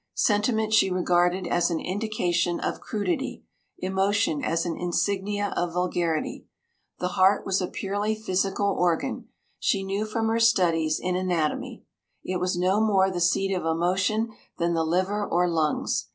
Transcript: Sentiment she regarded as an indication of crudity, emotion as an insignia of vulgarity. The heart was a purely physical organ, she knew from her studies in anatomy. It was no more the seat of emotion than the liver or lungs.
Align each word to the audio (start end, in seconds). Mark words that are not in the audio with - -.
Sentiment 0.17 0.73
she 0.73 0.89
regarded 0.89 1.45
as 1.45 1.69
an 1.69 1.79
indication 1.79 2.59
of 2.59 2.81
crudity, 2.81 3.43
emotion 3.77 4.43
as 4.43 4.65
an 4.65 4.75
insignia 4.75 5.53
of 5.55 5.73
vulgarity. 5.73 6.47
The 6.97 7.09
heart 7.09 7.45
was 7.45 7.61
a 7.61 7.67
purely 7.67 8.15
physical 8.15 8.65
organ, 8.75 9.27
she 9.59 9.83
knew 9.83 10.07
from 10.07 10.27
her 10.29 10.39
studies 10.39 10.99
in 10.99 11.15
anatomy. 11.15 11.83
It 12.23 12.39
was 12.39 12.57
no 12.57 12.81
more 12.83 13.11
the 13.11 13.21
seat 13.21 13.53
of 13.53 13.63
emotion 13.63 14.31
than 14.57 14.73
the 14.73 14.83
liver 14.83 15.23
or 15.23 15.47
lungs. 15.47 16.07